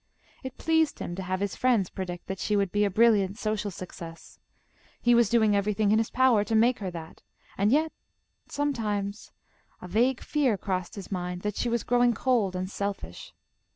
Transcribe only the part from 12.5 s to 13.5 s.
and selfish.